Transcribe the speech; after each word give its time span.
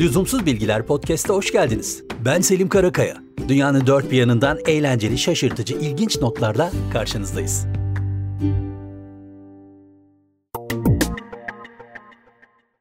Lüzumsuz 0.00 0.46
Bilgiler 0.46 0.86
Podcast'a 0.86 1.34
hoş 1.34 1.52
geldiniz. 1.52 2.04
Ben 2.24 2.40
Selim 2.40 2.68
Karakaya. 2.68 3.16
Dünyanın 3.48 3.86
dört 3.86 4.10
bir 4.10 4.16
yanından 4.16 4.58
eğlenceli, 4.66 5.18
şaşırtıcı, 5.18 5.74
ilginç 5.74 6.20
notlarla 6.20 6.70
karşınızdayız. 6.92 7.66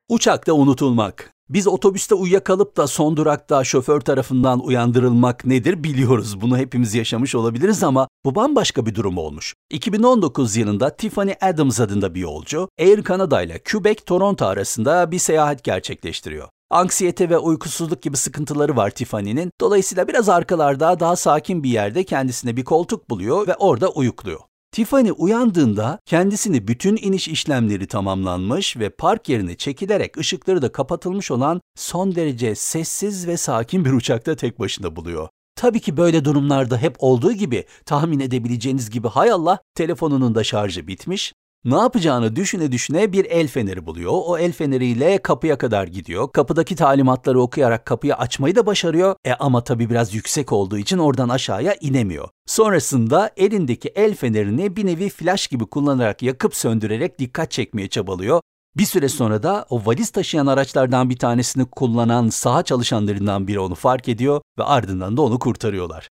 Uçakta 0.09 0.53
unutulmak. 0.53 1.33
Biz 1.49 1.67
otobüste 1.67 2.15
uyuyakalıp 2.15 2.77
da 2.77 2.87
son 2.87 3.17
durakta 3.17 3.63
şoför 3.63 3.99
tarafından 4.01 4.59
uyandırılmak 4.59 5.45
nedir 5.45 5.83
biliyoruz. 5.83 6.41
Bunu 6.41 6.57
hepimiz 6.57 6.95
yaşamış 6.95 7.35
olabiliriz 7.35 7.83
ama 7.83 8.07
bu 8.25 8.35
bambaşka 8.35 8.85
bir 8.85 8.95
durum 8.95 9.17
olmuş. 9.17 9.53
2019 9.69 10.55
yılında 10.55 10.95
Tiffany 10.95 11.33
Adams 11.41 11.79
adında 11.79 12.15
bir 12.15 12.19
yolcu 12.19 12.69
Air 12.79 13.03
Canada 13.03 13.41
ile 13.41 13.61
Quebec 13.71 14.05
Toronto 14.05 14.45
arasında 14.45 15.11
bir 15.11 15.19
seyahat 15.19 15.63
gerçekleştiriyor. 15.63 16.49
Anksiyete 16.71 17.29
ve 17.29 17.37
uykusuzluk 17.37 18.01
gibi 18.01 18.17
sıkıntıları 18.17 18.75
var 18.75 18.89
Tiffany'nin. 18.89 19.51
Dolayısıyla 19.61 20.07
biraz 20.07 20.29
arkalarda 20.29 20.99
daha 20.99 21.15
sakin 21.15 21.63
bir 21.63 21.69
yerde 21.69 22.03
kendisine 22.03 22.57
bir 22.57 22.63
koltuk 22.63 23.09
buluyor 23.09 23.47
ve 23.47 23.55
orada 23.55 23.89
uyukluyor. 23.89 24.39
Tiffany 24.71 25.11
uyandığında 25.17 25.99
kendisini 26.05 26.67
bütün 26.67 26.97
iniş 26.97 27.27
işlemleri 27.27 27.87
tamamlanmış 27.87 28.77
ve 28.77 28.89
park 28.89 29.29
yerine 29.29 29.55
çekilerek 29.55 30.17
ışıkları 30.17 30.61
da 30.61 30.71
kapatılmış 30.71 31.31
olan 31.31 31.61
son 31.75 32.15
derece 32.15 32.55
sessiz 32.55 33.27
ve 33.27 33.37
sakin 33.37 33.85
bir 33.85 33.91
uçakta 33.91 34.35
tek 34.35 34.59
başına 34.59 34.95
buluyor. 34.95 35.27
Tabii 35.55 35.79
ki 35.79 35.97
böyle 35.97 36.25
durumlarda 36.25 36.77
hep 36.77 36.95
olduğu 36.99 37.33
gibi 37.33 37.65
tahmin 37.85 38.19
edebileceğiniz 38.19 38.89
gibi 38.89 39.07
hay 39.07 39.31
Allah 39.31 39.59
telefonunun 39.75 40.35
da 40.35 40.43
şarjı 40.43 40.87
bitmiş 40.87 41.33
ne 41.65 41.75
yapacağını 41.75 42.35
düşüne 42.35 42.71
düşüne 42.71 43.11
bir 43.11 43.25
el 43.25 43.47
feneri 43.47 43.85
buluyor. 43.85 44.11
O 44.15 44.37
el 44.37 44.51
feneriyle 44.51 45.17
kapıya 45.17 45.57
kadar 45.57 45.87
gidiyor. 45.87 46.31
Kapıdaki 46.31 46.75
talimatları 46.75 47.41
okuyarak 47.41 47.85
kapıyı 47.85 48.15
açmayı 48.15 48.55
da 48.55 48.65
başarıyor. 48.65 49.15
E 49.25 49.33
ama 49.33 49.63
tabii 49.63 49.89
biraz 49.89 50.13
yüksek 50.13 50.51
olduğu 50.51 50.77
için 50.77 50.97
oradan 50.97 51.29
aşağıya 51.29 51.75
inemiyor. 51.81 52.29
Sonrasında 52.45 53.31
elindeki 53.37 53.89
el 53.89 54.15
fenerini 54.15 54.75
bir 54.75 54.85
nevi 54.85 55.09
flash 55.09 55.47
gibi 55.47 55.65
kullanarak 55.65 56.23
yakıp 56.23 56.55
söndürerek 56.55 57.19
dikkat 57.19 57.51
çekmeye 57.51 57.87
çabalıyor. 57.87 58.41
Bir 58.77 58.85
süre 58.85 59.09
sonra 59.09 59.43
da 59.43 59.65
o 59.69 59.85
valiz 59.85 60.09
taşıyan 60.09 60.47
araçlardan 60.47 61.09
bir 61.09 61.17
tanesini 61.17 61.65
kullanan 61.65 62.29
saha 62.29 62.63
çalışanlarından 62.63 63.47
biri 63.47 63.59
onu 63.59 63.75
fark 63.75 64.09
ediyor 64.09 64.41
ve 64.59 64.63
ardından 64.63 65.17
da 65.17 65.21
onu 65.21 65.39
kurtarıyorlar. 65.39 66.09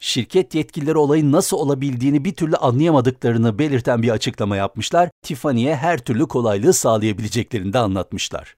Şirket 0.00 0.54
yetkilileri 0.54 0.98
olayın 0.98 1.32
nasıl 1.32 1.56
olabildiğini 1.56 2.24
bir 2.24 2.34
türlü 2.34 2.56
anlayamadıklarını 2.56 3.58
belirten 3.58 4.02
bir 4.02 4.10
açıklama 4.10 4.56
yapmışlar. 4.56 5.10
Tiffany'ye 5.22 5.76
her 5.76 5.98
türlü 5.98 6.28
kolaylığı 6.28 6.72
sağlayabileceklerini 6.72 7.72
de 7.72 7.78
anlatmışlar. 7.78 8.56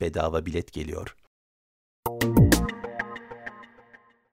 Bedava 0.00 0.46
bilet 0.46 0.72
geliyor. 0.72 1.16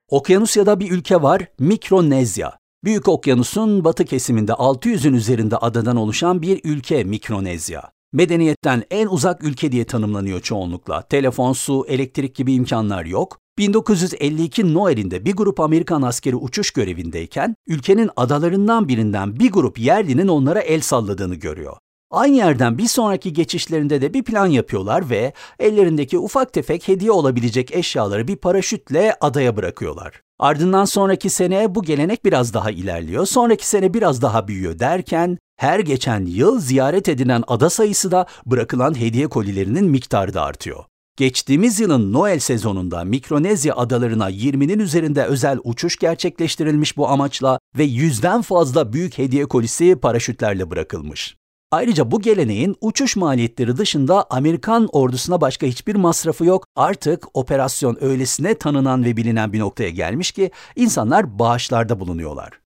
Okyanusya'da 0.08 0.80
bir 0.80 0.90
ülke 0.90 1.22
var, 1.22 1.48
Mikronezya. 1.58 2.58
Büyük 2.84 3.08
Okyanus'un 3.08 3.84
batı 3.84 4.04
kesiminde 4.04 4.52
600'ün 4.52 5.14
üzerinde 5.14 5.56
adadan 5.56 5.96
oluşan 5.96 6.42
bir 6.42 6.60
ülke 6.64 7.04
Mikronezya. 7.04 7.90
Medeniyetten 8.12 8.84
en 8.90 9.06
uzak 9.06 9.44
ülke 9.44 9.72
diye 9.72 9.84
tanımlanıyor 9.84 10.40
çoğunlukla. 10.40 11.02
Telefon, 11.02 11.52
su, 11.52 11.86
elektrik 11.88 12.34
gibi 12.34 12.52
imkanlar 12.52 13.04
yok. 13.04 13.40
1952 13.58 14.74
Noel'inde 14.74 15.24
bir 15.24 15.36
grup 15.36 15.60
Amerikan 15.60 16.02
askeri 16.02 16.36
uçuş 16.36 16.70
görevindeyken 16.70 17.56
ülkenin 17.66 18.10
adalarından 18.16 18.88
birinden 18.88 19.40
bir 19.40 19.52
grup 19.52 19.78
yerlinin 19.78 20.28
onlara 20.28 20.60
el 20.60 20.80
salladığını 20.80 21.34
görüyor. 21.34 21.76
Aynı 22.10 22.36
yerden 22.36 22.78
bir 22.78 22.88
sonraki 22.88 23.32
geçişlerinde 23.32 24.00
de 24.00 24.14
bir 24.14 24.22
plan 24.22 24.46
yapıyorlar 24.46 25.10
ve 25.10 25.32
ellerindeki 25.58 26.18
ufak 26.18 26.52
tefek 26.52 26.88
hediye 26.88 27.10
olabilecek 27.10 27.74
eşyaları 27.74 28.28
bir 28.28 28.36
paraşütle 28.36 29.16
adaya 29.20 29.56
bırakıyorlar. 29.56 30.22
Ardından 30.38 30.84
sonraki 30.84 31.30
sene 31.30 31.74
bu 31.74 31.82
gelenek 31.82 32.24
biraz 32.24 32.54
daha 32.54 32.70
ilerliyor, 32.70 33.26
sonraki 33.26 33.68
sene 33.68 33.94
biraz 33.94 34.22
daha 34.22 34.48
büyüyor 34.48 34.78
derken 34.78 35.38
her 35.56 35.80
geçen 35.80 36.26
yıl 36.26 36.60
ziyaret 36.60 37.08
edilen 37.08 37.44
ada 37.46 37.70
sayısı 37.70 38.10
da 38.10 38.26
bırakılan 38.46 39.00
hediye 39.00 39.26
kolilerinin 39.26 39.90
miktarı 39.90 40.34
da 40.34 40.42
artıyor. 40.42 40.84
Geçtiğimiz 41.16 41.80
yılın 41.80 42.12
Noel 42.12 42.38
sezonunda 42.38 43.04
Mikronezya 43.04 43.76
adalarına 43.76 44.30
20'nin 44.30 44.78
üzerinde 44.78 45.24
özel 45.24 45.58
uçuş 45.64 45.96
gerçekleştirilmiş 45.96 46.96
bu 46.96 47.08
amaçla 47.08 47.58
ve 47.78 47.84
yüzden 47.84 48.42
fazla 48.42 48.92
büyük 48.92 49.18
hediye 49.18 49.46
kolisi 49.46 49.96
paraşütlerle 49.96 50.70
bırakılmış. 50.70 51.36
Ayrıca 51.70 52.10
bu 52.10 52.20
geleneğin 52.20 52.76
uçuş 52.80 53.16
maliyetleri 53.16 53.76
dışında 53.76 54.26
Amerikan 54.30 54.88
ordusuna 54.92 55.40
başka 55.40 55.66
hiçbir 55.66 55.94
masrafı 55.94 56.44
yok. 56.44 56.66
Artık 56.76 57.24
operasyon 57.34 57.98
öylesine 58.00 58.54
tanınan 58.54 59.04
ve 59.04 59.16
bilinen 59.16 59.52
bir 59.52 59.60
noktaya 59.60 59.90
gelmiş 59.90 60.32
ki 60.32 60.50
insanlar 60.76 61.38
bağışlarda 61.38 62.00
bulunuyorlar. 62.00 62.65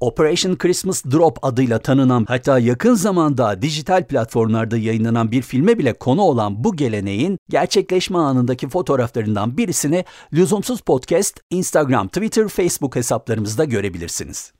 Operation 0.00 0.56
Christmas 0.56 1.04
Drop 1.04 1.38
adıyla 1.42 1.78
tanınan 1.78 2.24
hatta 2.28 2.58
yakın 2.58 2.94
zamanda 2.94 3.62
dijital 3.62 4.04
platformlarda 4.04 4.76
yayınlanan 4.76 5.30
bir 5.30 5.42
filme 5.42 5.78
bile 5.78 5.92
konu 5.92 6.22
olan 6.22 6.64
bu 6.64 6.76
geleneğin 6.76 7.38
gerçekleşme 7.48 8.18
anındaki 8.18 8.68
fotoğraflarından 8.68 9.56
birisini 9.56 10.04
Lüzumsuz 10.32 10.80
Podcast, 10.80 11.40
Instagram, 11.50 12.08
Twitter, 12.08 12.48
Facebook 12.48 12.96
hesaplarımızda 12.96 13.64
görebilirsiniz. 13.64 14.52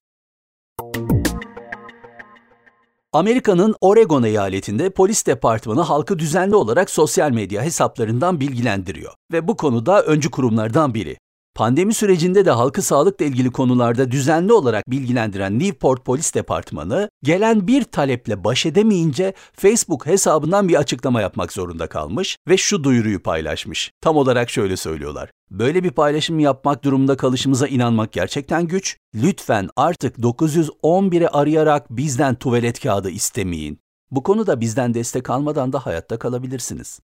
Amerika'nın 3.12 3.74
Oregon 3.80 4.22
eyaletinde 4.22 4.90
polis 4.90 5.26
departmanı 5.26 5.80
halkı 5.80 6.18
düzenli 6.18 6.54
olarak 6.54 6.90
sosyal 6.90 7.30
medya 7.30 7.62
hesaplarından 7.62 8.40
bilgilendiriyor 8.40 9.12
ve 9.32 9.48
bu 9.48 9.56
konuda 9.56 10.02
öncü 10.02 10.30
kurumlardan 10.30 10.94
biri. 10.94 11.16
Pandemi 11.56 11.94
sürecinde 11.94 12.44
de 12.44 12.50
halkı 12.50 12.82
sağlıkla 12.82 13.24
ilgili 13.24 13.50
konularda 13.50 14.10
düzenli 14.10 14.52
olarak 14.52 14.90
bilgilendiren 14.90 15.58
Newport 15.58 16.04
Polis 16.04 16.34
Departmanı, 16.34 17.08
gelen 17.22 17.66
bir 17.66 17.84
taleple 17.84 18.44
baş 18.44 18.66
edemeyince 18.66 19.34
Facebook 19.52 20.06
hesabından 20.06 20.68
bir 20.68 20.74
açıklama 20.74 21.20
yapmak 21.20 21.52
zorunda 21.52 21.86
kalmış 21.86 22.36
ve 22.48 22.56
şu 22.56 22.84
duyuruyu 22.84 23.22
paylaşmış. 23.22 23.90
Tam 24.00 24.16
olarak 24.16 24.50
şöyle 24.50 24.76
söylüyorlar. 24.76 25.30
Böyle 25.50 25.84
bir 25.84 25.90
paylaşım 25.90 26.38
yapmak 26.38 26.84
durumunda 26.84 27.16
kalışımıza 27.16 27.68
inanmak 27.68 28.12
gerçekten 28.12 28.66
güç. 28.66 28.96
Lütfen 29.14 29.68
artık 29.76 30.18
911'i 30.18 31.28
arayarak 31.28 31.90
bizden 31.90 32.34
tuvalet 32.34 32.80
kağıdı 32.80 33.10
istemeyin. 33.10 33.78
Bu 34.10 34.22
konuda 34.22 34.60
bizden 34.60 34.94
destek 34.94 35.30
almadan 35.30 35.72
da 35.72 35.86
hayatta 35.86 36.18
kalabilirsiniz. 36.18 37.00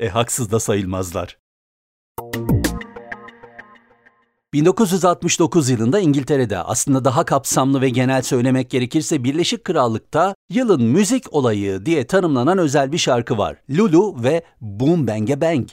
E 0.00 0.08
haksız 0.08 0.52
da 0.52 0.60
sayılmazlar. 0.60 1.38
1969 4.52 5.70
yılında 5.70 6.00
İngiltere'de 6.00 6.58
aslında 6.58 7.04
daha 7.04 7.24
kapsamlı 7.24 7.80
ve 7.80 7.88
genel 7.90 8.22
söylemek 8.22 8.70
gerekirse 8.70 9.24
Birleşik 9.24 9.64
Krallık'ta 9.64 10.34
yılın 10.50 10.82
müzik 10.82 11.32
olayı 11.34 11.86
diye 11.86 12.06
tanımlanan 12.06 12.58
özel 12.58 12.92
bir 12.92 12.98
şarkı 12.98 13.38
var. 13.38 13.56
Lulu 13.70 14.22
ve 14.22 14.42
Boom 14.60 15.06
Bang 15.06 15.40
Bang. 15.40 15.68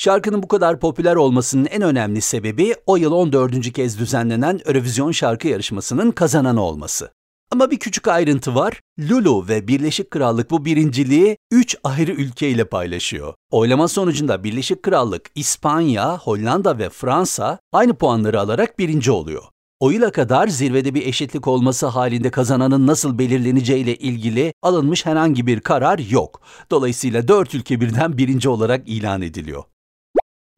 Şarkının 0.00 0.42
bu 0.42 0.48
kadar 0.48 0.80
popüler 0.80 1.16
olmasının 1.16 1.64
en 1.64 1.82
önemli 1.82 2.20
sebebi 2.20 2.74
o 2.86 2.96
yıl 2.96 3.12
14. 3.12 3.72
kez 3.72 3.98
düzenlenen 3.98 4.60
Eurovision 4.66 5.12
şarkı 5.12 5.48
yarışmasının 5.48 6.10
kazananı 6.10 6.62
olması. 6.62 7.12
Ama 7.52 7.70
bir 7.70 7.78
küçük 7.78 8.08
ayrıntı 8.08 8.54
var. 8.54 8.80
Lulu 9.00 9.48
ve 9.48 9.68
Birleşik 9.68 10.10
Krallık 10.10 10.50
bu 10.50 10.64
birinciliği 10.64 11.36
3 11.50 11.76
ayrı 11.84 12.12
ülkeyle 12.12 12.64
paylaşıyor. 12.64 13.34
Oylama 13.50 13.88
sonucunda 13.88 14.44
Birleşik 14.44 14.82
Krallık, 14.82 15.30
İspanya, 15.34 16.18
Hollanda 16.18 16.78
ve 16.78 16.90
Fransa 16.90 17.58
aynı 17.72 17.94
puanları 17.94 18.40
alarak 18.40 18.78
birinci 18.78 19.10
oluyor. 19.10 19.42
O 19.80 19.90
yıla 19.90 20.12
kadar 20.12 20.48
zirvede 20.48 20.94
bir 20.94 21.06
eşitlik 21.06 21.46
olması 21.46 21.86
halinde 21.86 22.30
kazananın 22.30 22.86
nasıl 22.86 23.18
belirleneceği 23.18 23.84
ile 23.84 23.96
ilgili 23.96 24.52
alınmış 24.62 25.06
herhangi 25.06 25.46
bir 25.46 25.60
karar 25.60 25.98
yok. 25.98 26.40
Dolayısıyla 26.70 27.28
dört 27.28 27.54
ülke 27.54 27.80
birden 27.80 28.18
birinci 28.18 28.48
olarak 28.48 28.88
ilan 28.88 29.22
ediliyor. 29.22 29.64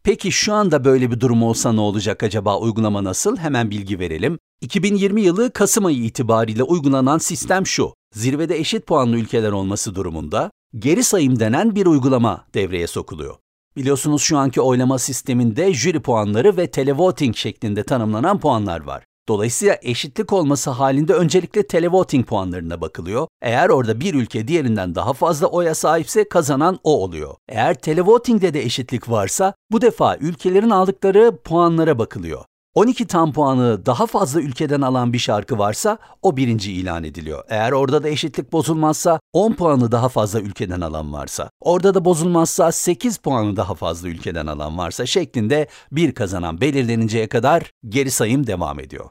Peki 0.04 0.32
şu 0.32 0.54
anda 0.54 0.84
böyle 0.84 1.10
bir 1.10 1.20
durum 1.20 1.42
olsa 1.42 1.72
ne 1.72 1.80
olacak 1.80 2.22
acaba? 2.22 2.58
Uygulama 2.58 3.04
nasıl? 3.04 3.36
Hemen 3.36 3.70
bilgi 3.70 3.98
verelim. 3.98 4.38
2020 4.60 5.22
yılı 5.22 5.52
Kasım 5.52 5.84
ayı 5.84 6.04
itibariyle 6.04 6.62
uygulanan 6.62 7.18
sistem 7.18 7.66
şu. 7.66 7.94
Zirvede 8.14 8.58
eşit 8.58 8.86
puanlı 8.86 9.16
ülkeler 9.16 9.52
olması 9.52 9.94
durumunda 9.94 10.50
geri 10.78 11.04
sayım 11.04 11.40
denen 11.40 11.74
bir 11.74 11.86
uygulama 11.86 12.44
devreye 12.54 12.86
sokuluyor. 12.86 13.36
Biliyorsunuz 13.76 14.22
şu 14.22 14.38
anki 14.38 14.60
oylama 14.60 14.98
sisteminde 14.98 15.74
jüri 15.74 16.00
puanları 16.00 16.56
ve 16.56 16.70
televoting 16.70 17.36
şeklinde 17.36 17.82
tanımlanan 17.82 18.40
puanlar 18.40 18.80
var. 18.80 19.04
Dolayısıyla 19.28 19.78
eşitlik 19.82 20.32
olması 20.32 20.70
halinde 20.70 21.14
öncelikle 21.14 21.66
televoting 21.66 22.26
puanlarına 22.26 22.80
bakılıyor. 22.80 23.28
Eğer 23.42 23.68
orada 23.68 24.00
bir 24.00 24.14
ülke 24.14 24.48
diğerinden 24.48 24.94
daha 24.94 25.12
fazla 25.12 25.46
oya 25.46 25.74
sahipse 25.74 26.28
kazanan 26.28 26.78
o 26.84 27.02
oluyor. 27.02 27.34
Eğer 27.48 27.74
televotingde 27.74 28.54
de 28.54 28.62
eşitlik 28.62 29.10
varsa 29.10 29.54
bu 29.70 29.80
defa 29.80 30.16
ülkelerin 30.16 30.70
aldıkları 30.70 31.36
puanlara 31.36 31.98
bakılıyor. 31.98 32.44
12 32.74 33.06
tam 33.06 33.32
puanı 33.32 33.86
daha 33.86 34.06
fazla 34.06 34.40
ülkeden 34.40 34.80
alan 34.80 35.12
bir 35.12 35.18
şarkı 35.18 35.58
varsa 35.58 35.98
o 36.22 36.36
birinci 36.36 36.72
ilan 36.72 37.04
ediliyor. 37.04 37.44
Eğer 37.48 37.72
orada 37.72 38.02
da 38.02 38.08
eşitlik 38.08 38.52
bozulmazsa 38.52 39.20
10 39.32 39.52
puanı 39.52 39.92
daha 39.92 40.08
fazla 40.08 40.40
ülkeden 40.40 40.80
alan 40.80 41.12
varsa, 41.12 41.50
orada 41.60 41.94
da 41.94 42.04
bozulmazsa 42.04 42.72
8 42.72 43.16
puanı 43.16 43.56
daha 43.56 43.74
fazla 43.74 44.08
ülkeden 44.08 44.46
alan 44.46 44.78
varsa 44.78 45.06
şeklinde 45.06 45.66
bir 45.92 46.14
kazanan 46.14 46.60
belirleninceye 46.60 47.28
kadar 47.28 47.70
geri 47.88 48.10
sayım 48.10 48.46
devam 48.46 48.80
ediyor. 48.80 49.10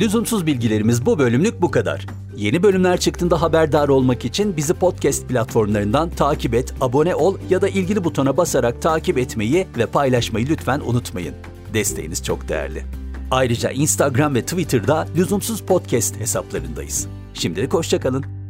Lüzumsuz 0.00 0.46
bilgilerimiz 0.46 1.06
bu 1.06 1.18
bölümlük 1.18 1.62
bu 1.62 1.70
kadar. 1.70 2.06
Yeni 2.36 2.62
bölümler 2.62 3.00
çıktığında 3.00 3.42
haberdar 3.42 3.88
olmak 3.88 4.24
için 4.24 4.56
bizi 4.56 4.74
podcast 4.74 5.28
platformlarından 5.28 6.10
takip 6.10 6.54
et, 6.54 6.74
abone 6.80 7.14
ol 7.14 7.36
ya 7.50 7.62
da 7.62 7.68
ilgili 7.68 8.04
butona 8.04 8.36
basarak 8.36 8.82
takip 8.82 9.18
etmeyi 9.18 9.66
ve 9.78 9.86
paylaşmayı 9.86 10.46
lütfen 10.48 10.80
unutmayın. 10.80 11.34
Desteğiniz 11.74 12.24
çok 12.24 12.48
değerli. 12.48 12.82
Ayrıca 13.30 13.70
Instagram 13.70 14.34
ve 14.34 14.42
Twitter'da 14.42 15.06
Lüzumsuz 15.16 15.62
Podcast 15.62 16.20
hesaplarındayız. 16.20 17.06
Şimdilik 17.34 17.74
hoşçakalın. 17.74 18.41